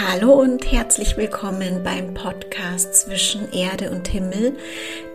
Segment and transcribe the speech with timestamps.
[0.00, 4.56] Hallo und herzlich willkommen beim Podcast zwischen Erde und Himmel,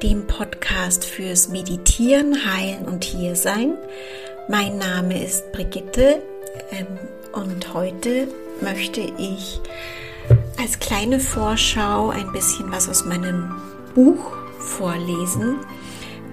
[0.01, 3.77] dem Podcast fürs Meditieren, Heilen und Hiersein.
[4.49, 6.21] Mein Name ist Brigitte
[6.71, 6.99] ähm,
[7.31, 8.27] und heute
[8.59, 9.61] möchte ich
[10.59, 13.55] als kleine Vorschau ein bisschen was aus meinem
[13.95, 15.61] Buch vorlesen,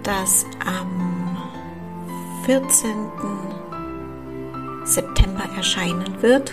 [0.03, 1.39] das am
[2.47, 2.67] 14.
[4.85, 6.53] September erscheinen wird.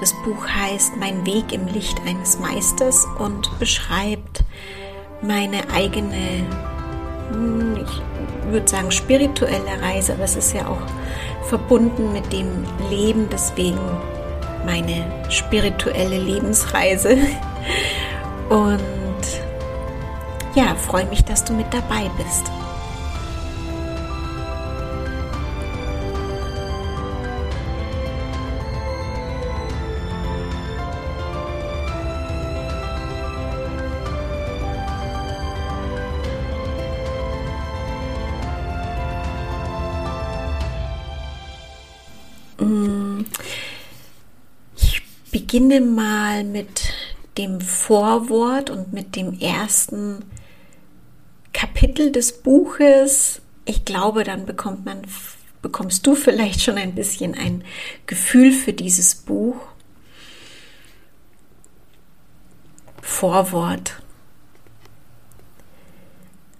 [0.00, 4.44] Das Buch heißt Mein Weg im Licht eines Meisters und beschreibt
[5.22, 6.44] meine eigene,
[7.32, 13.28] hm, ich würde sagen, spirituelle Reise, aber es ist ja auch verbunden mit dem Leben,
[13.30, 13.80] deswegen
[14.66, 17.16] meine spirituelle Lebensreise.
[18.48, 18.80] Und
[20.54, 22.50] ja, freue mich, dass du mit dabei bist.
[45.56, 46.92] Beginne mal mit
[47.38, 50.22] dem Vorwort und mit dem ersten
[51.54, 53.40] Kapitel des Buches.
[53.64, 55.00] Ich glaube, dann bekommt man,
[55.62, 57.64] bekommst du vielleicht schon ein bisschen ein
[58.04, 59.56] Gefühl für dieses Buch.
[63.00, 64.02] Vorwort.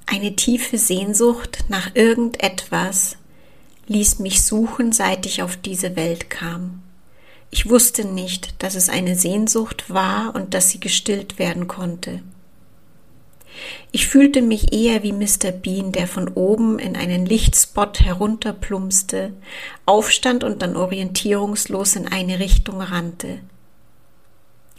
[0.07, 3.19] Eine tiefe Sehnsucht nach irgendetwas
[3.89, 6.81] ließ mich suchen, seit ich auf diese Welt kam.
[7.51, 12.21] Ich wusste nicht, dass es eine Sehnsucht war und dass sie gestillt werden konnte.
[13.93, 15.51] Ich fühlte mich eher wie Mr.
[15.53, 19.33] Bean, der von oben in einen Lichtspot herunterplumpste,
[19.87, 23.39] aufstand und dann orientierungslos in eine Richtung rannte.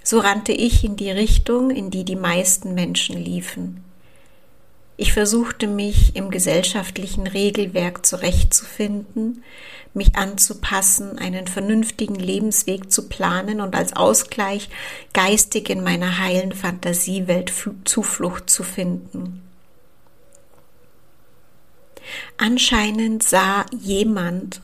[0.04, 3.84] So rannte ich in die Richtung, in die die meisten Menschen liefen.
[5.00, 9.44] Ich versuchte mich im gesellschaftlichen Regelwerk zurechtzufinden,
[9.94, 14.70] mich anzupassen, einen vernünftigen Lebensweg zu planen und als Ausgleich
[15.14, 17.54] geistig in meiner heilen Fantasiewelt
[17.86, 19.44] Zuflucht zu finden.
[22.38, 24.62] Anscheinend sah jemand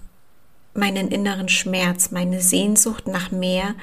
[0.73, 3.75] meinen inneren Schmerz, meine Sehnsucht nach mehr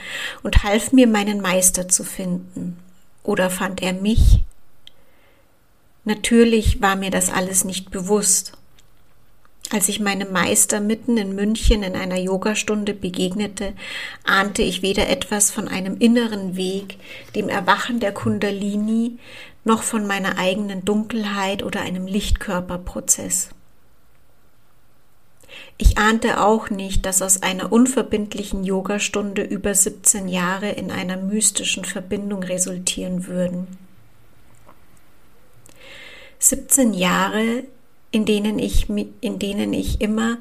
[0.43, 2.77] und half mir, meinen Meister zu finden.
[3.23, 4.43] Oder fand er mich
[6.05, 8.53] Natürlich war mir das alles nicht bewusst.
[9.73, 13.75] Als ich meinem Meister mitten in München in einer Yogastunde begegnete,
[14.25, 16.97] ahnte ich weder etwas von einem inneren Weg,
[17.37, 19.19] dem Erwachen der Kundalini,
[19.65, 23.51] noch von meiner eigenen Dunkelheit oder einem Lichtkörperprozess.
[25.79, 31.85] Ich ahnte auch nicht, dass aus einer unverbindlichen Yogastunde über 17 Jahre in einer mystischen
[31.85, 33.67] Verbindung resultieren würden.
[36.41, 37.65] 17 Jahre,
[38.11, 40.39] in denen ich, in denen ich immer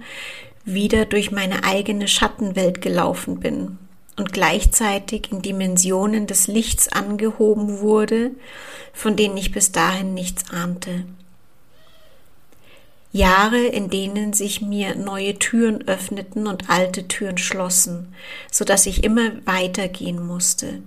[0.64, 3.78] wieder durch meine eigene Schattenwelt gelaufen bin
[4.18, 8.32] und gleichzeitig in Dimensionen des Lichts angehoben wurde,
[8.94, 11.06] von denen ich bis dahin nichts ahnte.
[13.12, 18.14] Jahre, in denen sich mir neue Türen öffneten und alte Türen schlossen,
[18.52, 20.82] so dass ich immer weitergehen musste.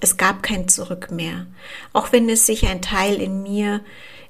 [0.00, 1.46] Es gab kein Zurück mehr,
[1.92, 3.80] auch wenn es sich ein Teil in mir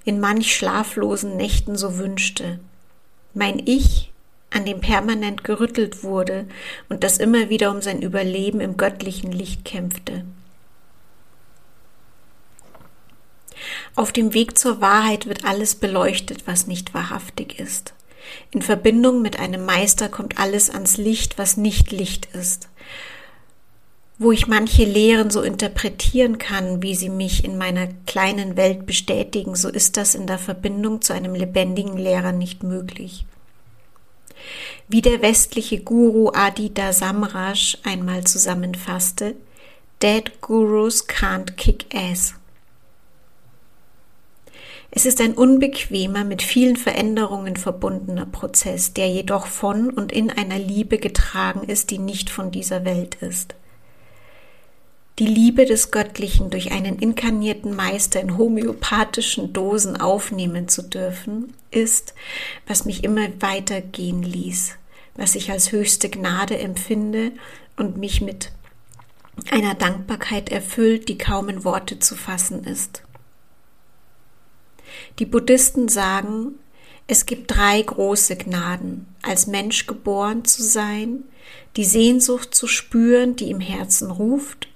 [0.05, 2.59] in manch schlaflosen Nächten so wünschte.
[3.35, 4.13] Mein Ich,
[4.51, 6.47] an dem permanent gerüttelt wurde
[6.89, 10.25] und das immer wieder um sein Überleben im göttlichen Licht kämpfte.
[13.95, 17.95] Auf dem Weg zur Wahrheit wird alles beleuchtet, was nicht wahrhaftig ist.
[18.51, 22.69] In Verbindung mit einem Meister kommt alles ans Licht, was nicht Licht ist
[24.23, 29.55] wo ich manche Lehren so interpretieren kann, wie sie mich in meiner kleinen Welt bestätigen,
[29.55, 33.25] so ist das in der Verbindung zu einem lebendigen Lehrer nicht möglich.
[34.89, 39.35] Wie der westliche Guru Adita Samraj einmal zusammenfasste,
[40.03, 42.35] Dead Gurus can't kick ass.
[44.91, 50.59] Es ist ein unbequemer, mit vielen Veränderungen verbundener Prozess, der jedoch von und in einer
[50.59, 53.55] Liebe getragen ist, die nicht von dieser Welt ist
[55.19, 62.15] die Liebe des Göttlichen durch einen inkarnierten Meister in homöopathischen Dosen aufnehmen zu dürfen, ist,
[62.67, 64.77] was mich immer weitergehen ließ,
[65.15, 67.33] was ich als höchste Gnade empfinde
[67.77, 68.53] und mich mit
[69.51, 73.03] einer Dankbarkeit erfüllt, die kaum in Worte zu fassen ist.
[75.19, 76.59] Die Buddhisten sagen,
[77.09, 81.25] Es gibt drei große Gnaden, als Mensch geboren zu sein,
[81.77, 84.69] die Sehnsucht zu spüren, die im Herzen ruft,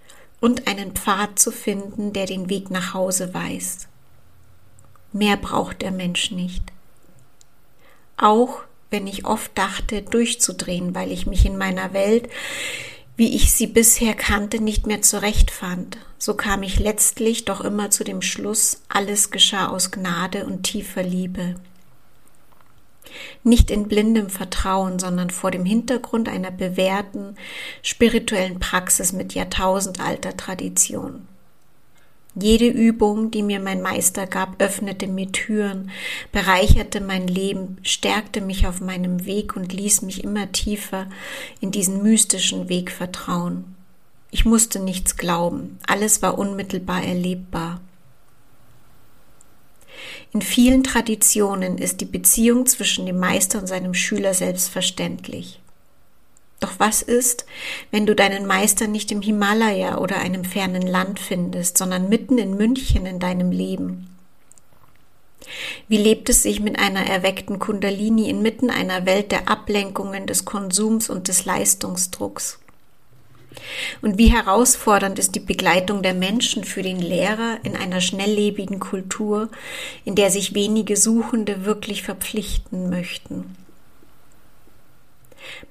[0.47, 3.89] und einen Pfad zu finden, der den Weg nach Hause weist.
[5.13, 6.63] Mehr braucht der Mensch nicht.
[8.17, 12.29] Auch wenn ich oft dachte, durchzudrehen, weil ich mich in meiner Welt,
[13.17, 18.05] wie ich sie bisher kannte, nicht mehr zurechtfand, so kam ich letztlich doch immer zu
[18.05, 21.57] dem Schluss, alles geschah aus Gnade und tiefer Liebe
[23.45, 27.37] nicht in blindem Vertrauen, sondern vor dem Hintergrund einer bewährten
[27.83, 31.27] spirituellen Praxis mit jahrtausendalter Tradition.
[32.39, 35.91] Jede Übung, die mir mein Meister gab, öffnete mir Türen,
[36.33, 41.07] bereicherte mein Leben, stärkte mich auf meinem Weg und ließ mich immer tiefer
[41.61, 43.75] in diesen mystischen Weg vertrauen.
[44.31, 47.81] Ich musste nichts glauben, alles war unmittelbar erlebbar.
[50.33, 55.61] In vielen Traditionen ist die Beziehung zwischen dem Meister und seinem Schüler selbstverständlich.
[56.61, 57.47] Doch was ist,
[57.91, 62.57] wenn du deinen Meister nicht im Himalaya oder einem fernen Land findest, sondern mitten in
[62.57, 64.09] München in deinem Leben?
[65.89, 71.09] Wie lebt es sich mit einer erweckten Kundalini inmitten einer Welt der Ablenkungen, des Konsums
[71.09, 72.59] und des Leistungsdrucks?
[74.03, 79.49] Und wie herausfordernd ist die Begleitung der Menschen für den Lehrer in einer schnelllebigen Kultur,
[80.05, 83.57] in der sich wenige Suchende wirklich verpflichten möchten.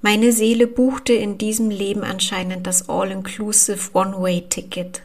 [0.01, 5.01] Meine Seele buchte in diesem Leben anscheinend das All-Inclusive One-Way-Ticket.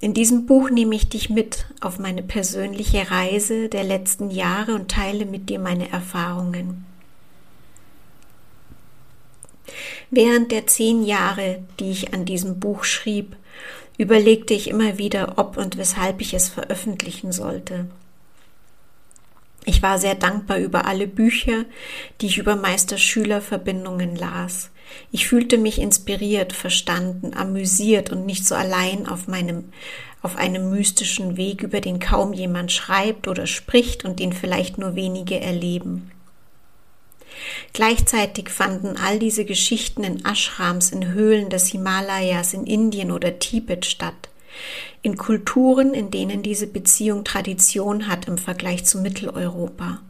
[0.00, 4.90] In diesem Buch nehme ich dich mit auf meine persönliche Reise der letzten Jahre und
[4.90, 6.84] teile mit dir meine Erfahrungen.
[10.10, 13.36] Während der zehn Jahre, die ich an diesem Buch schrieb,
[13.98, 17.86] überlegte ich immer wieder, ob und weshalb ich es veröffentlichen sollte.
[19.64, 21.64] Ich war sehr dankbar über alle Bücher,
[22.20, 24.70] die ich über Meister-Schüler-Verbindungen las.
[25.10, 29.72] Ich fühlte mich inspiriert, verstanden, amüsiert und nicht so allein auf meinem,
[30.20, 34.96] auf einem mystischen Weg, über den kaum jemand schreibt oder spricht und den vielleicht nur
[34.96, 36.10] wenige erleben.
[37.72, 43.86] Gleichzeitig fanden all diese Geschichten in Ashrams, in Höhlen des Himalayas, in Indien oder Tibet
[43.86, 44.28] statt.
[45.02, 50.00] In Kulturen, in denen diese Beziehung Tradition hat im Vergleich zu Mitteleuropa.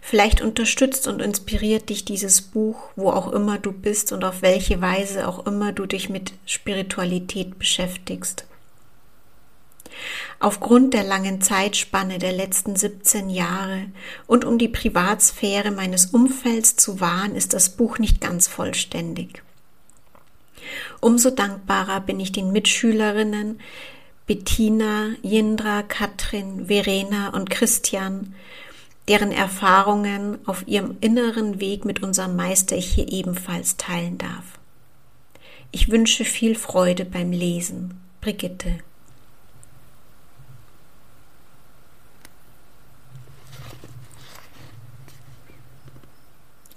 [0.00, 4.80] Vielleicht unterstützt und inspiriert dich dieses Buch, wo auch immer du bist und auf welche
[4.80, 8.46] Weise auch immer du dich mit Spiritualität beschäftigst.
[10.40, 13.86] Aufgrund der langen Zeitspanne der letzten 17 Jahre
[14.26, 19.42] und um die Privatsphäre meines Umfelds zu wahren, ist das Buch nicht ganz vollständig.
[21.00, 23.60] Umso dankbarer bin ich den Mitschülerinnen
[24.26, 28.34] Bettina, Jindra, Katrin, Verena und Christian,
[29.08, 34.44] deren Erfahrungen auf ihrem inneren Weg mit unserem Meister ich hier ebenfalls teilen darf.
[35.72, 38.00] Ich wünsche viel Freude beim Lesen.
[38.20, 38.80] Brigitte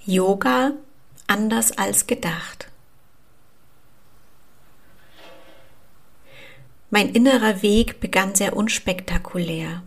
[0.06, 0.72] Yoga
[1.28, 2.70] anders als gedacht.
[6.90, 9.84] Mein innerer Weg begann sehr unspektakulär.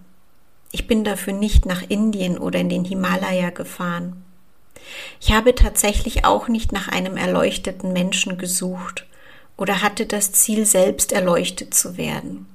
[0.71, 4.25] Ich bin dafür nicht nach Indien oder in den Himalaya gefahren.
[5.21, 9.07] Ich habe tatsächlich auch nicht nach einem erleuchteten Menschen gesucht
[9.57, 12.47] oder hatte das Ziel, selbst erleuchtet zu werden.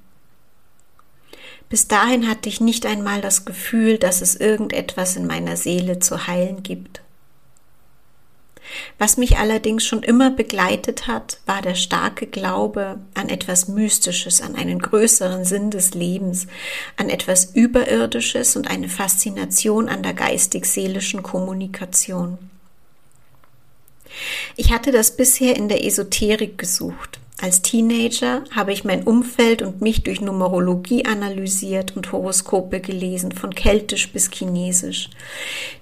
[1.68, 6.26] Bis dahin hatte ich nicht einmal das Gefühl, dass es irgendetwas in meiner Seele zu
[6.26, 7.02] heilen gibt.
[8.98, 14.56] Was mich allerdings schon immer begleitet hat, war der starke Glaube an etwas Mystisches, an
[14.56, 16.48] einen größeren Sinn des Lebens,
[16.98, 22.38] an etwas Überirdisches und eine Faszination an der geistig-seelischen Kommunikation.
[24.56, 29.82] Ich hatte das bisher in der Esoterik gesucht, als Teenager habe ich mein Umfeld und
[29.82, 35.10] mich durch Numerologie analysiert und Horoskope gelesen, von Keltisch bis Chinesisch.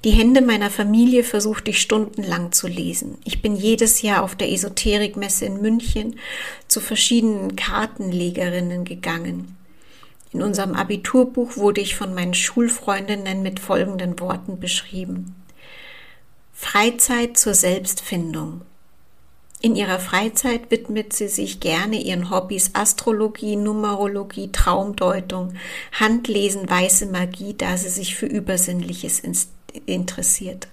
[0.03, 3.17] Die Hände meiner Familie versuchte ich stundenlang zu lesen.
[3.23, 6.19] Ich bin jedes Jahr auf der Esoterikmesse in München
[6.67, 9.57] zu verschiedenen Kartenlegerinnen gegangen.
[10.33, 15.35] In unserem Abiturbuch wurde ich von meinen Schulfreundinnen mit folgenden Worten beschrieben.
[16.53, 18.61] Freizeit zur Selbstfindung.
[19.59, 25.53] In ihrer Freizeit widmet sie sich gerne ihren Hobbys Astrologie, Numerologie, Traumdeutung,
[25.91, 29.23] Handlesen, weiße Magie, da sie sich für Übersinnliches
[29.87, 30.67] interessiert.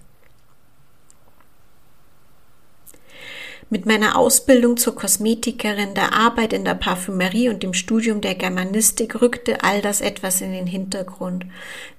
[3.70, 9.22] Mit meiner Ausbildung zur Kosmetikerin, der Arbeit in der Parfümerie und dem Studium der Germanistik
[9.22, 11.46] rückte all das etwas in den Hintergrund,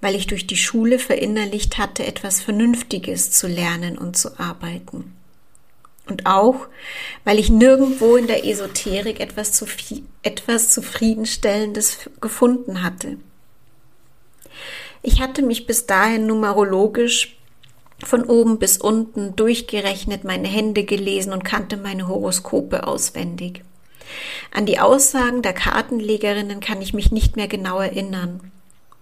[0.02, 5.16] weil ich durch die Schule verinnerlicht hatte, etwas Vernünftiges zu lernen und zu arbeiten.
[6.08, 6.68] Und auch,
[7.24, 9.66] weil ich nirgendwo in der Esoterik etwas, zu,
[10.22, 13.18] etwas Zufriedenstellendes gefunden hatte.
[15.02, 17.38] Ich hatte mich bis dahin numerologisch
[18.04, 23.64] von oben bis unten durchgerechnet, meine Hände gelesen und kannte meine Horoskope auswendig.
[24.52, 28.52] An die Aussagen der Kartenlegerinnen kann ich mich nicht mehr genau erinnern,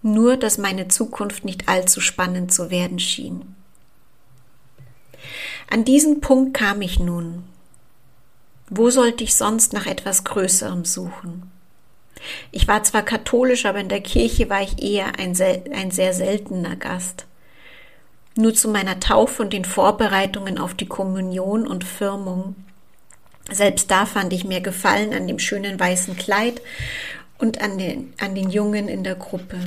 [0.01, 3.55] nur dass meine Zukunft nicht allzu spannend zu werden schien.
[5.69, 7.43] An diesen Punkt kam ich nun.
[8.69, 11.51] Wo sollte ich sonst nach etwas Größerem suchen?
[12.51, 15.35] Ich war zwar katholisch, aber in der Kirche war ich eher ein,
[15.73, 17.25] ein sehr seltener Gast.
[18.35, 22.55] Nur zu meiner Taufe und den Vorbereitungen auf die Kommunion und Firmung.
[23.51, 26.61] Selbst da fand ich mir Gefallen an dem schönen weißen Kleid
[27.37, 29.59] und an den, an den Jungen in der Gruppe.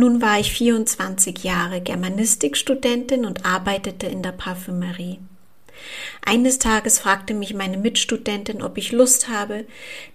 [0.00, 5.18] Nun war ich 24 Jahre Germanistikstudentin und arbeitete in der Parfümerie.
[6.24, 9.64] Eines Tages fragte mich meine Mitstudentin, ob ich Lust habe,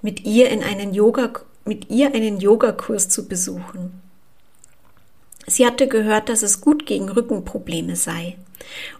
[0.01, 1.33] mit ihr in einen Yoga,
[1.65, 4.01] mit ihr einen Yogakurs zu besuchen.
[5.47, 8.37] Sie hatte gehört, dass es gut gegen Rückenprobleme sei.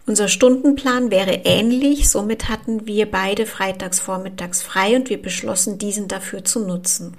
[0.04, 6.08] Unser Stundenplan wäre ähnlich, somit hatten wir beide freitags vormittags frei und wir beschlossen, diesen
[6.08, 7.16] dafür zu nutzen.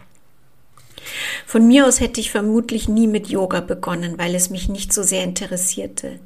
[1.46, 5.04] Von mir aus hätte ich vermutlich nie mit Yoga begonnen, weil es mich nicht so
[5.04, 6.20] sehr interessierte.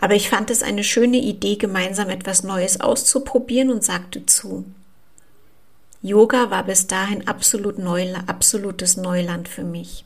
[0.00, 4.64] Aber ich fand es eine schöne Idee, gemeinsam etwas Neues auszuprobieren und sagte zu.
[6.02, 10.04] Yoga war bis dahin absolut Neula absolutes Neuland für mich.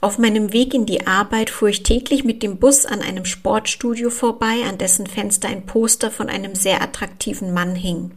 [0.00, 4.10] Auf meinem Weg in die Arbeit fuhr ich täglich mit dem Bus an einem Sportstudio
[4.10, 8.12] vorbei, an dessen Fenster ein Poster von einem sehr attraktiven Mann hing.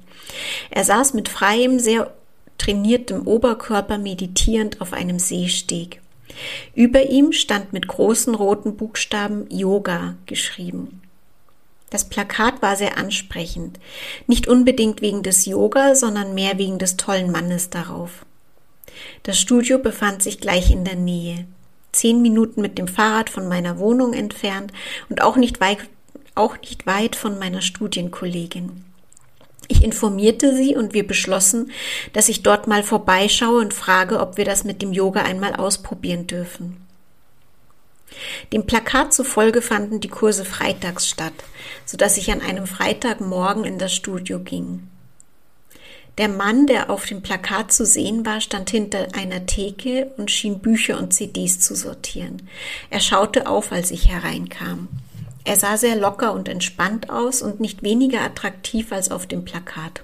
[0.69, 2.13] Er saß mit freiem, sehr
[2.61, 5.99] trainiertem Oberkörper meditierend auf einem Seesteg.
[6.75, 11.01] Über ihm stand mit großen roten Buchstaben Yoga geschrieben.
[11.89, 13.79] Das Plakat war sehr ansprechend,
[14.27, 18.25] nicht unbedingt wegen des Yoga, sondern mehr wegen des tollen Mannes darauf.
[19.23, 21.45] Das Studio befand sich gleich in der Nähe,
[21.91, 24.71] zehn Minuten mit dem Fahrrad von meiner Wohnung entfernt
[25.09, 25.79] und auch nicht weit,
[26.35, 28.83] auch nicht weit von meiner Studienkollegin.
[29.71, 31.71] Ich informierte sie und wir beschlossen,
[32.11, 36.27] dass ich dort mal vorbeischaue und frage, ob wir das mit dem Yoga einmal ausprobieren
[36.27, 36.85] dürfen.
[38.51, 41.31] Dem Plakat zufolge fanden die Kurse freitags statt,
[41.85, 44.89] so dass ich an einem Freitagmorgen in das Studio ging.
[46.17, 50.59] Der Mann, der auf dem Plakat zu sehen war, stand hinter einer Theke und schien
[50.59, 52.49] Bücher und CDs zu sortieren.
[52.89, 54.89] Er schaute auf, als ich hereinkam.
[55.43, 60.03] Er sah sehr locker und entspannt aus und nicht weniger attraktiv als auf dem Plakat.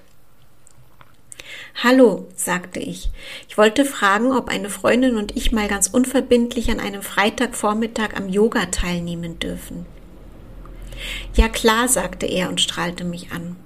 [1.82, 3.10] Hallo, sagte ich.
[3.48, 8.28] Ich wollte fragen, ob eine Freundin und ich mal ganz unverbindlich an einem Freitagvormittag am
[8.28, 9.86] Yoga teilnehmen dürfen.
[11.34, 13.56] Ja klar, sagte er und strahlte mich an.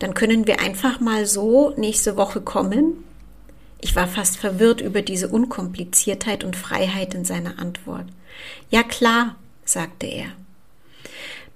[0.00, 3.04] Dann können wir einfach mal so nächste Woche kommen?
[3.80, 8.06] Ich war fast verwirrt über diese Unkompliziertheit und Freiheit in seiner Antwort.
[8.70, 10.26] Ja klar, sagte er.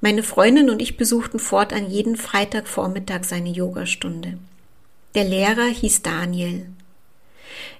[0.01, 4.39] Meine Freundin und ich besuchten fortan jeden Freitagvormittag seine Yogastunde.
[5.17, 6.67] Der Lehrer hieß Daniel.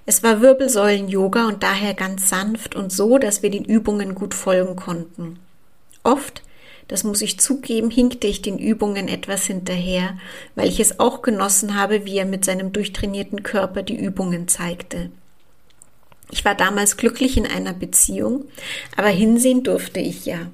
[0.05, 4.75] Es war Wirbelsäulen-Yoga und daher ganz sanft und so, dass wir den Übungen gut folgen
[4.75, 5.39] konnten.
[6.03, 6.43] Oft,
[6.89, 10.17] das muss ich zugeben, hinkte ich den Übungen etwas hinterher,
[10.55, 15.09] weil ich es auch genossen habe, wie er mit seinem durchtrainierten Körper die Übungen zeigte.
[16.31, 18.45] Ich war damals glücklich in einer Beziehung,
[18.97, 20.47] aber hinsehen durfte ich ja.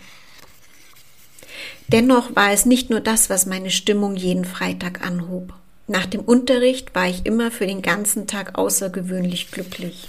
[1.88, 5.54] Dennoch war es nicht nur das, was meine Stimmung jeden Freitag anhob.
[5.88, 10.08] Nach dem Unterricht war ich immer für den ganzen Tag außergewöhnlich glücklich.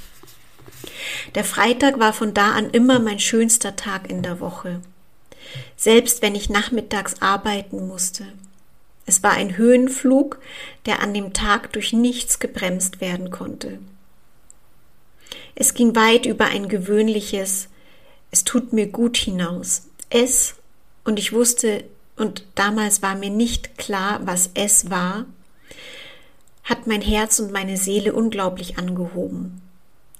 [1.35, 4.81] Der Freitag war von da an immer mein schönster Tag in der Woche.
[5.77, 8.25] Selbst wenn ich nachmittags arbeiten musste.
[9.05, 10.41] Es war ein Höhenflug,
[10.87, 13.79] der an dem Tag durch nichts gebremst werden konnte.
[15.55, 17.69] Es ging weit über ein gewöhnliches
[18.31, 19.87] Es tut mir gut hinaus.
[20.11, 20.57] Es
[21.07, 21.85] und ich wusste,
[22.17, 25.27] und damals war mir nicht klar, was es war,
[26.65, 29.63] hat mein Herz und meine Seele unglaublich angehoben.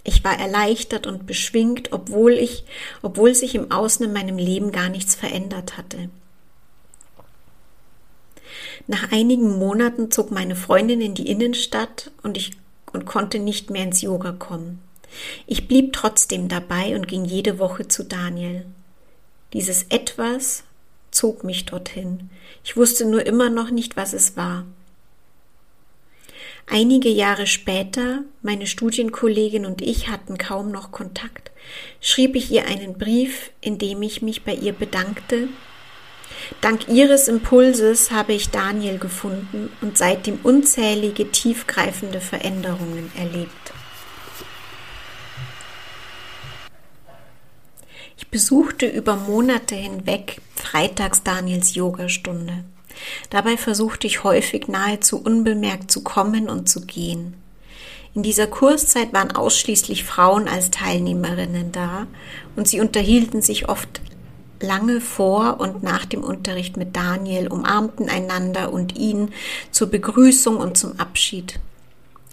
[0.05, 2.65] Ich war erleichtert und beschwingt, obwohl ich,
[3.03, 6.09] obwohl sich im Außen in meinem Leben gar nichts verändert hatte.
[8.87, 12.53] Nach einigen Monaten zog meine Freundin in die Innenstadt und ich
[12.93, 14.81] und konnte nicht mehr ins Yoga kommen.
[15.49, 18.65] Ich blieb trotzdem dabei und ging jede Woche zu Daniel.
[19.53, 20.63] Dieses etwas
[21.17, 22.31] zog mich dorthin.
[22.63, 24.65] Ich wusste nur immer noch nicht, was es war.
[26.69, 31.53] Einige Jahre später, meine Studienkollegin und ich hatten kaum noch Kontakt,
[32.01, 35.49] schrieb ich ihr einen Brief, in dem ich mich bei ihr bedankte.
[36.61, 43.53] Dank ihres Impulses habe ich Daniel gefunden und seitdem unzählige tiefgreifende Veränderungen erlebt.
[48.19, 52.65] Ich besuchte über Monate hinweg freitags Daniels Yogastunde.
[53.31, 57.35] Dabei versuchte ich häufig nahezu unbemerkt zu kommen und zu gehen.
[58.15, 62.07] In dieser Kurszeit waren ausschließlich Frauen als Teilnehmerinnen da
[62.57, 64.01] und sie unterhielten sich oft
[64.61, 69.33] lange vor und nach dem Unterricht mit Daniel, umarmten einander und ihn
[69.71, 71.61] zur Begrüßung und zum Abschied.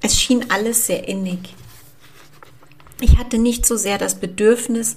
[0.01, 1.53] Es schien alles sehr innig.
[3.01, 4.95] Ich hatte nicht so sehr das Bedürfnis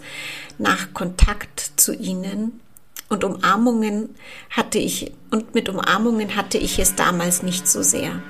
[0.59, 2.61] nach Kontakt zu ihnen,
[3.09, 4.15] und Umarmungen
[4.51, 8.23] hatte ich, und mit Umarmungen hatte ich es damals nicht so sehr.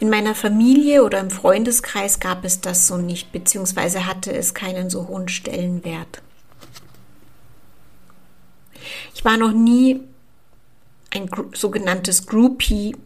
[0.00, 4.90] In meiner Familie oder im Freundeskreis gab es das so nicht, beziehungsweise hatte es keinen
[4.90, 6.20] so hohen Stellenwert.
[9.14, 10.00] Ich war noch nie
[11.10, 12.96] ein sogenanntes Groupie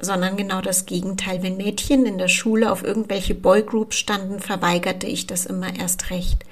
[0.00, 1.42] sondern genau das Gegenteil.
[1.42, 6.44] Wenn Mädchen in der Schule auf irgendwelche Boygroups standen, verweigerte ich das immer erst recht.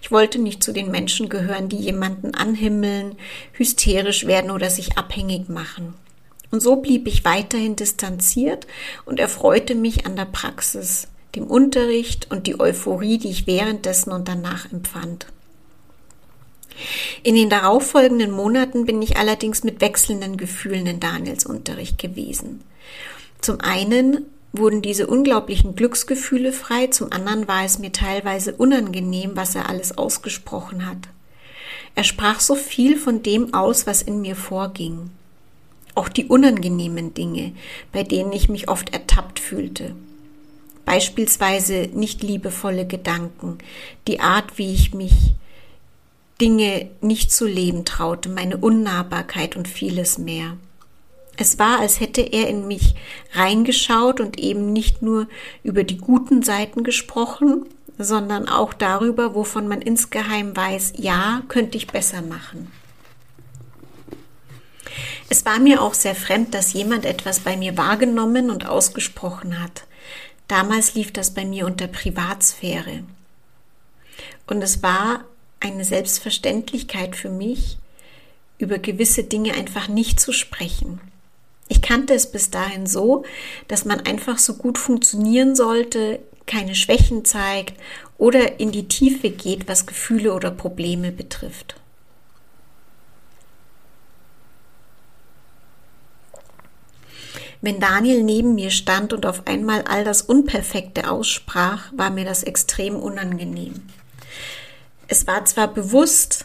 [0.00, 3.16] Ich wollte nicht zu den Menschen gehören, die jemanden anhimmeln,
[3.52, 5.94] hysterisch werden oder sich abhängig machen.
[6.50, 8.66] Und so blieb ich weiterhin distanziert
[9.04, 14.28] und erfreute mich an der Praxis, dem Unterricht und die Euphorie, die ich währenddessen und
[14.28, 15.26] danach empfand.
[17.22, 22.62] In den darauffolgenden Monaten bin ich allerdings mit wechselnden Gefühlen in Daniels Unterricht gewesen.
[23.40, 29.54] Zum einen wurden diese unglaublichen Glücksgefühle frei, zum anderen war es mir teilweise unangenehm, was
[29.54, 31.08] er alles ausgesprochen hat.
[31.94, 35.10] Er sprach so viel von dem aus, was in mir vorging.
[35.94, 37.52] Auch die unangenehmen Dinge,
[37.92, 39.94] bei denen ich mich oft ertappt fühlte.
[40.84, 43.58] Beispielsweise nicht liebevolle Gedanken,
[44.08, 45.34] die Art, wie ich mich
[46.40, 50.56] Dinge nicht zu leben traute, meine Unnahbarkeit und vieles mehr.
[51.42, 52.94] Es war, als hätte er in mich
[53.32, 55.26] reingeschaut und eben nicht nur
[55.64, 57.66] über die guten Seiten gesprochen,
[57.98, 62.70] sondern auch darüber, wovon man insgeheim weiß, ja, könnte ich besser machen.
[65.30, 69.82] Es war mir auch sehr fremd, dass jemand etwas bei mir wahrgenommen und ausgesprochen hat.
[70.46, 73.02] Damals lief das bei mir unter Privatsphäre.
[74.46, 75.24] Und es war
[75.58, 77.78] eine Selbstverständlichkeit für mich,
[78.58, 81.00] über gewisse Dinge einfach nicht zu sprechen.
[81.72, 83.24] Ich kannte es bis dahin so,
[83.66, 87.80] dass man einfach so gut funktionieren sollte, keine Schwächen zeigt
[88.18, 91.76] oder in die Tiefe geht, was Gefühle oder Probleme betrifft.
[97.62, 102.42] Wenn Daniel neben mir stand und auf einmal all das Unperfekte aussprach, war mir das
[102.42, 103.80] extrem unangenehm.
[105.08, 106.44] Es war zwar bewusst,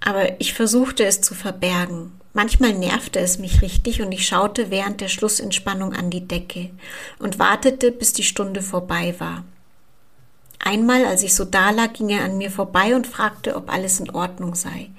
[0.00, 2.18] aber ich versuchte es zu verbergen.
[2.36, 6.68] Manchmal nervte es mich richtig und ich schaute während der Schlussentspannung an die Decke
[7.18, 9.42] und wartete, bis die Stunde vorbei war.
[10.62, 14.10] Einmal, als ich so dalag, ging er an mir vorbei und fragte, ob alles in
[14.10, 14.90] Ordnung sei.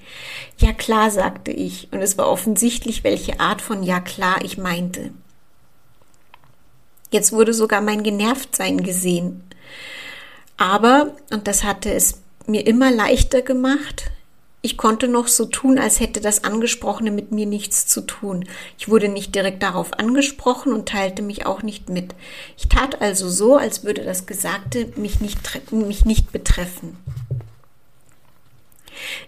[0.57, 5.11] Ja klar, sagte ich, und es war offensichtlich, welche Art von Ja klar ich meinte.
[7.11, 9.43] Jetzt wurde sogar mein Genervtsein gesehen.
[10.57, 14.09] Aber, und das hatte es mir immer leichter gemacht.
[14.61, 18.45] Ich konnte noch so tun, als hätte das Angesprochene mit mir nichts zu tun.
[18.77, 22.15] Ich wurde nicht direkt darauf angesprochen und teilte mich auch nicht mit.
[22.57, 25.39] Ich tat also so, als würde das Gesagte mich nicht,
[25.71, 26.97] mich nicht betreffen.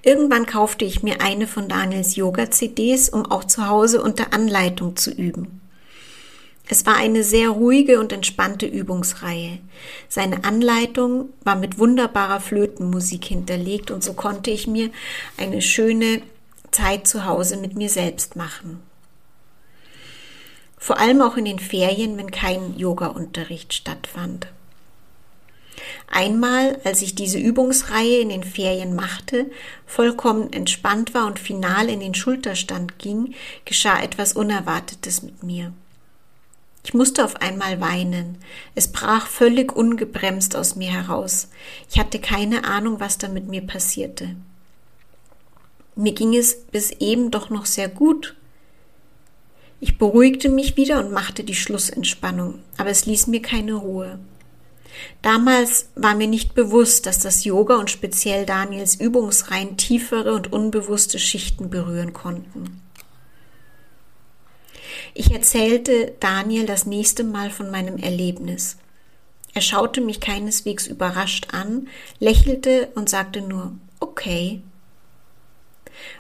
[0.01, 5.11] Irgendwann kaufte ich mir eine von Daniels Yoga-CDs, um auch zu Hause unter Anleitung zu
[5.11, 5.61] üben.
[6.71, 9.57] Es war eine sehr ruhige und entspannte Übungsreihe.
[10.07, 14.91] Seine Anleitung war mit wunderbarer Flötenmusik hinterlegt und so konnte ich mir
[15.35, 16.21] eine schöne
[16.69, 18.81] Zeit zu Hause mit mir selbst machen.
[20.77, 24.45] Vor allem auch in den Ferien, wenn kein Yoga-Unterricht stattfand.
[26.07, 29.49] Einmal, als ich diese Übungsreihe in den Ferien machte,
[29.87, 33.33] vollkommen entspannt war und final in den Schulterstand ging,
[33.65, 35.73] geschah etwas Unerwartetes mit mir.
[36.89, 38.39] Ich musste auf einmal weinen.
[38.73, 41.49] Es brach völlig ungebremst aus mir heraus.
[41.87, 44.35] Ich hatte keine Ahnung, was da mit mir passierte.
[45.95, 48.35] Mir ging es bis eben doch noch sehr gut.
[49.79, 54.17] Ich beruhigte mich wieder und machte die Schlussentspannung, aber es ließ mir keine Ruhe.
[55.21, 61.19] Damals war mir nicht bewusst, dass das Yoga und speziell Daniels Übungsreihen tiefere und unbewusste
[61.19, 62.81] Schichten berühren konnten.
[65.13, 68.77] Ich erzählte Daniel das nächste Mal von meinem Erlebnis.
[69.53, 71.87] Er schaute mich keineswegs überrascht an,
[72.19, 74.61] lächelte und sagte nur Okay.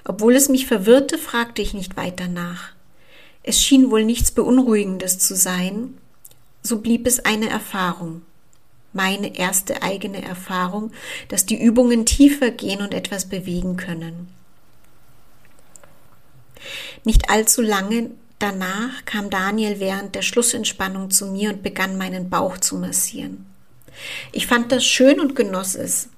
[0.03, 2.71] Obwohl es mich verwirrte, fragte ich nicht weiter nach.
[3.43, 5.97] Es schien wohl nichts Beunruhigendes zu sein,
[6.61, 8.23] so blieb es eine Erfahrung,
[8.91, 10.91] meine erste eigene Erfahrung,
[11.29, 14.27] dass die Übungen tiefer gehen und etwas bewegen können.
[17.05, 22.57] Nicht allzu lange danach kam Daniel während der Schlussentspannung zu mir und begann meinen Bauch
[22.57, 23.45] zu massieren.
[24.31, 26.09] Ich fand das schön und genoss es.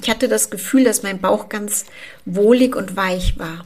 [0.00, 1.86] Ich hatte das Gefühl, dass mein Bauch ganz
[2.24, 3.64] wohlig und weich war.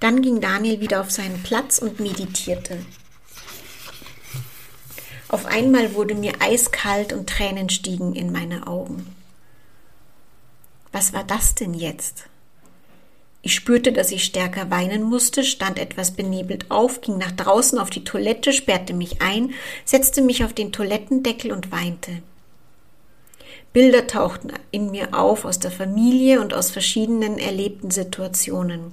[0.00, 2.78] Dann ging Daniel wieder auf seinen Platz und meditierte.
[5.28, 9.14] Auf einmal wurde mir eiskalt und Tränen stiegen in meine Augen.
[10.92, 12.24] Was war das denn jetzt?
[13.44, 17.90] Ich spürte, dass ich stärker weinen musste, stand etwas benebelt auf, ging nach draußen auf
[17.90, 19.52] die Toilette, sperrte mich ein,
[19.84, 22.22] setzte mich auf den Toilettendeckel und weinte.
[23.72, 28.92] Bilder tauchten in mir auf aus der Familie und aus verschiedenen erlebten Situationen.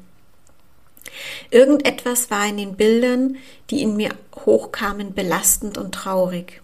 [1.51, 3.37] Irgendetwas war in den Bildern,
[3.69, 6.61] die in mir hochkamen, belastend und traurig.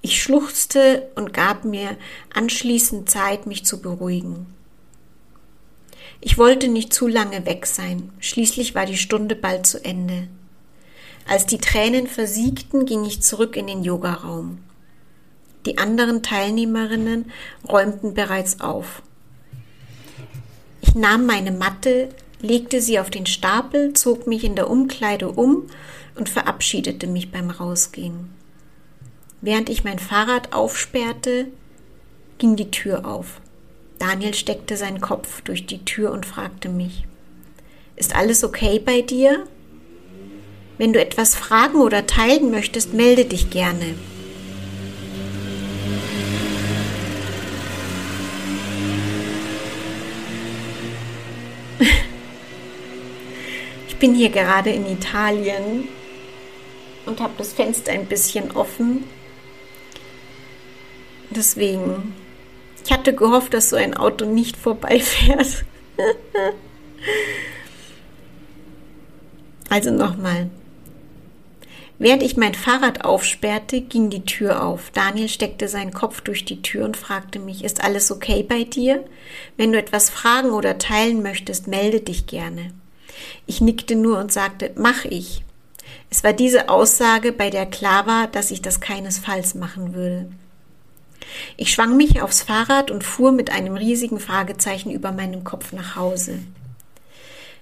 [0.00, 1.96] Ich schluchzte und gab mir
[2.32, 4.46] anschließend Zeit, mich zu beruhigen.
[6.20, 10.28] Ich wollte nicht zu lange weg sein, schließlich war die Stunde bald zu Ende.
[11.28, 14.58] Als die Tränen versiegten, ging ich zurück in den Yogaraum.
[15.66, 17.30] Die anderen Teilnehmerinnen
[17.68, 19.02] räumten bereits auf.
[20.80, 22.08] Ich nahm meine Matte,
[22.40, 25.66] legte sie auf den Stapel, zog mich in der Umkleide um
[26.16, 28.30] und verabschiedete mich beim Rausgehen.
[29.40, 31.46] Während ich mein Fahrrad aufsperrte,
[32.38, 33.40] ging die Tür auf.
[33.98, 37.04] Daniel steckte seinen Kopf durch die Tür und fragte mich,
[37.96, 39.46] ist alles okay bei dir?
[40.78, 43.96] Wenn du etwas fragen oder teilen möchtest, melde dich gerne.
[53.88, 55.88] Ich bin hier gerade in Italien
[57.04, 59.02] und habe das Fenster ein bisschen offen.
[61.30, 62.14] Deswegen,
[62.88, 65.66] ich hatte gehofft, dass so ein Auto nicht vorbeifährt.
[69.68, 70.48] also nochmal.
[71.98, 74.90] Während ich mein Fahrrad aufsperrte, ging die Tür auf.
[74.90, 79.04] Daniel steckte seinen Kopf durch die Tür und fragte mich, ist alles okay bei dir?
[79.58, 82.72] Wenn du etwas fragen oder teilen möchtest, melde dich gerne.
[83.44, 85.44] Ich nickte nur und sagte, mach ich.
[86.08, 90.30] Es war diese Aussage, bei der klar war, dass ich das keinesfalls machen würde.
[91.56, 95.96] Ich schwang mich aufs Fahrrad und fuhr mit einem riesigen Fragezeichen über meinem Kopf nach
[95.96, 96.38] Hause.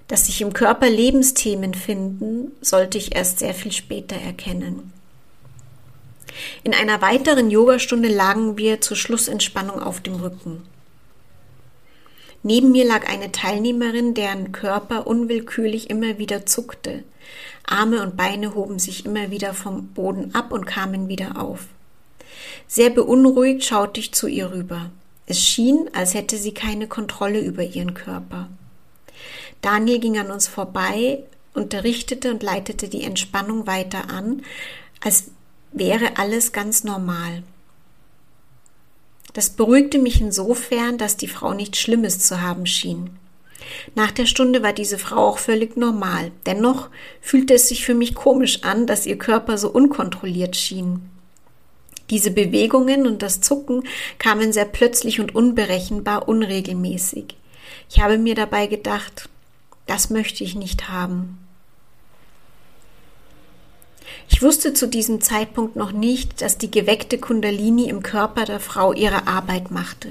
[0.09, 4.93] Dass sich im Körper Lebensthemen finden, sollte ich erst sehr viel später erkennen.
[6.63, 10.63] In einer weiteren Yogastunde lagen wir zur Schlussentspannung auf dem Rücken.
[12.43, 17.03] Neben mir lag eine Teilnehmerin, deren Körper unwillkürlich immer wieder zuckte.
[17.65, 21.67] Arme und Beine hoben sich immer wieder vom Boden ab und kamen wieder auf.
[22.67, 24.91] Sehr beunruhigt schaute ich zu ihr rüber.
[25.27, 28.49] Es schien, als hätte sie keine Kontrolle über ihren Körper.
[29.61, 34.43] Daniel ging an uns vorbei, unterrichtete und leitete die Entspannung weiter an,
[35.01, 35.31] als
[35.73, 37.43] wäre alles ganz normal.
[39.33, 43.11] Das beruhigte mich insofern, dass die Frau nichts Schlimmes zu haben schien.
[43.95, 46.31] Nach der Stunde war diese Frau auch völlig normal.
[46.47, 46.89] Dennoch
[47.21, 51.11] fühlte es sich für mich komisch an, dass ihr Körper so unkontrolliert schien.
[52.11, 53.83] Diese Bewegungen und das Zucken
[54.19, 57.37] kamen sehr plötzlich und unberechenbar unregelmäßig.
[57.89, 59.29] Ich habe mir dabei gedacht,
[59.87, 61.39] das möchte ich nicht haben.
[64.29, 68.93] Ich wusste zu diesem Zeitpunkt noch nicht, dass die geweckte Kundalini im Körper der Frau
[68.93, 70.11] ihre Arbeit machte.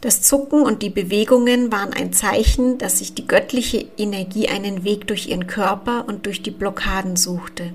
[0.00, 5.06] Das Zucken und die Bewegungen waren ein Zeichen, dass sich die göttliche Energie einen Weg
[5.06, 7.72] durch ihren Körper und durch die Blockaden suchte.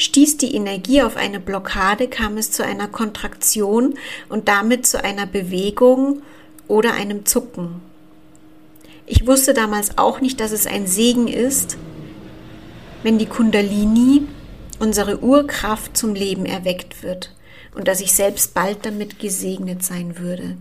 [0.00, 3.98] Stieß die Energie auf eine Blockade, kam es zu einer Kontraktion
[4.30, 6.22] und damit zu einer Bewegung
[6.68, 7.82] oder einem Zucken.
[9.04, 11.76] Ich wusste damals auch nicht, dass es ein Segen ist,
[13.02, 14.22] wenn die Kundalini,
[14.78, 17.34] unsere Urkraft, zum Leben erweckt wird
[17.74, 20.56] und dass ich selbst bald damit gesegnet sein würde.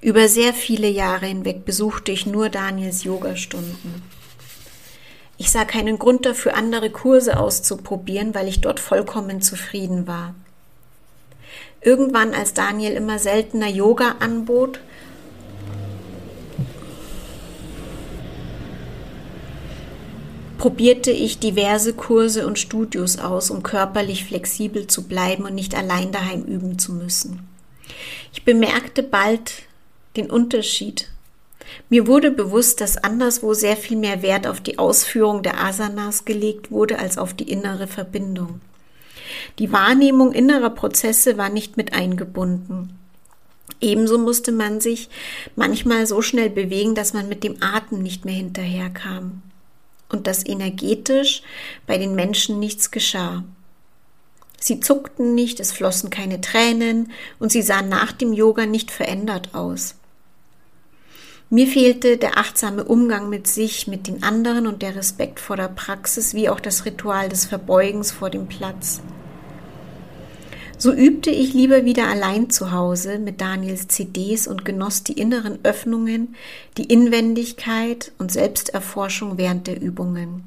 [0.00, 4.02] Über sehr viele Jahre hinweg besuchte ich nur Daniels Yogastunden.
[5.40, 10.34] Ich sah keinen Grund dafür, andere Kurse auszuprobieren, weil ich dort vollkommen zufrieden war.
[11.80, 14.80] Irgendwann, als Daniel immer seltener Yoga anbot,
[20.58, 26.12] probierte ich diverse Kurse und Studios aus, um körperlich flexibel zu bleiben und nicht allein
[26.12, 27.48] daheim üben zu müssen.
[28.34, 29.62] Ich bemerkte bald
[30.18, 31.08] den Unterschied.
[31.88, 36.70] Mir wurde bewusst, dass anderswo sehr viel mehr Wert auf die Ausführung der Asanas gelegt
[36.70, 38.60] wurde als auf die innere Verbindung.
[39.58, 42.98] Die Wahrnehmung innerer Prozesse war nicht mit eingebunden.
[43.80, 45.08] Ebenso musste man sich
[45.56, 49.42] manchmal so schnell bewegen, dass man mit dem Atem nicht mehr hinterherkam
[50.10, 51.42] und dass energetisch
[51.86, 53.44] bei den Menschen nichts geschah.
[54.58, 59.54] Sie zuckten nicht, es flossen keine Tränen und sie sahen nach dem Yoga nicht verändert
[59.54, 59.94] aus.
[61.52, 65.66] Mir fehlte der achtsame Umgang mit sich, mit den anderen und der Respekt vor der
[65.66, 69.00] Praxis, wie auch das Ritual des Verbeugens vor dem Platz.
[70.78, 75.58] So übte ich lieber wieder allein zu Hause mit Daniels CDs und genoss die inneren
[75.64, 76.36] Öffnungen,
[76.76, 80.44] die Inwendigkeit und Selbsterforschung während der Übungen.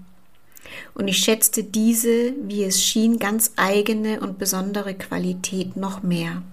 [0.96, 6.44] Und ich schätzte diese, wie es schien, ganz eigene und besondere Qualität noch mehr.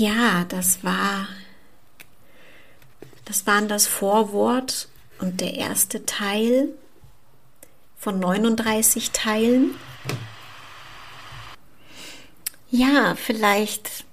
[0.00, 1.28] Ja, das war
[3.26, 6.70] das waren das Vorwort und der erste Teil
[7.98, 9.74] von 39 Teilen.
[12.70, 14.06] Ja, vielleicht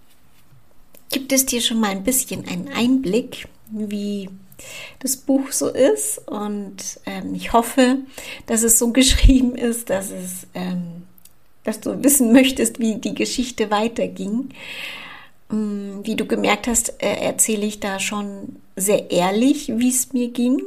[1.10, 4.30] gibt es dir schon mal ein bisschen einen Einblick, wie
[5.00, 6.17] das Buch so ist.
[6.28, 8.00] Und ähm, ich hoffe,
[8.45, 11.04] dass es so geschrieben ist, dass es, ähm,
[11.63, 14.50] dass du wissen möchtest, wie die Geschichte weiterging.
[15.51, 20.29] Ähm, wie du gemerkt hast, äh, erzähle ich da schon sehr ehrlich, wie es mir
[20.29, 20.62] ging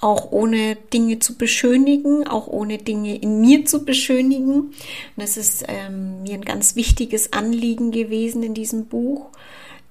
[0.00, 4.54] auch ohne Dinge zu beschönigen, auch ohne Dinge in mir zu beschönigen.
[4.54, 4.74] Und
[5.16, 9.30] das ist ähm, mir ein ganz wichtiges Anliegen gewesen in diesem Buch,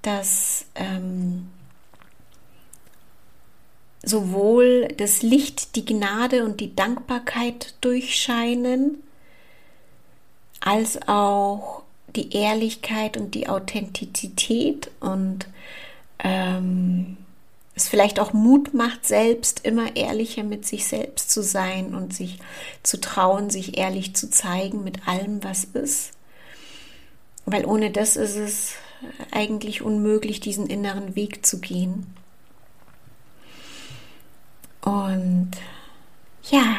[0.01, 1.47] dass ähm,
[4.03, 9.01] sowohl das Licht, die Gnade und die Dankbarkeit durchscheinen,
[10.59, 11.81] als auch
[12.15, 15.47] die Ehrlichkeit und die Authentizität und
[16.19, 17.17] ähm,
[17.75, 22.39] es vielleicht auch Mut macht, selbst immer ehrlicher mit sich selbst zu sein und sich
[22.83, 26.11] zu trauen, sich ehrlich zu zeigen mit allem, was ist.
[27.45, 28.75] Weil ohne das ist es
[29.31, 32.07] eigentlich unmöglich, diesen inneren Weg zu gehen.
[34.81, 35.51] Und
[36.49, 36.77] ja,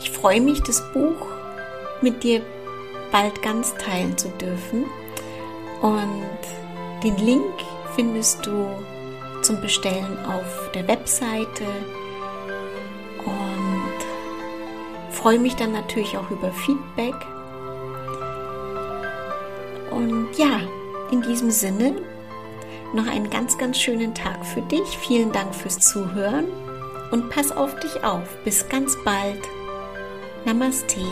[0.00, 1.26] ich freue mich, das Buch
[2.02, 2.42] mit dir
[3.14, 4.86] bald ganz teilen zu dürfen.
[5.80, 6.40] Und
[7.04, 7.54] den Link
[7.94, 8.66] findest du
[9.40, 11.64] zum Bestellen auf der Webseite
[13.24, 17.14] und freue mich dann natürlich auch über Feedback.
[19.92, 20.60] Und ja,
[21.12, 21.94] in diesem Sinne
[22.94, 24.98] noch einen ganz, ganz schönen Tag für dich.
[24.98, 26.46] Vielen Dank fürs Zuhören
[27.12, 28.26] und pass auf dich auf.
[28.44, 29.40] Bis ganz bald.
[30.44, 31.06] Namaste.